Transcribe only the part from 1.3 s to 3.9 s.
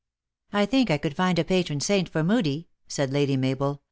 a patron saint for Moodie," said Lady Mabel.